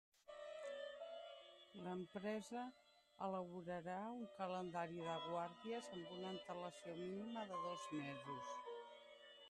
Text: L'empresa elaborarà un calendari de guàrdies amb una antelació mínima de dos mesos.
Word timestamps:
L'empresa 1.87 2.63
elaborarà 3.27 3.97
un 4.13 4.23
calendari 4.39 5.05
de 5.11 5.17
guàrdies 5.27 5.89
amb 5.99 6.15
una 6.17 6.31
antelació 6.37 6.95
mínima 7.03 7.45
de 7.53 7.61
dos 7.67 7.85
mesos. 8.01 8.49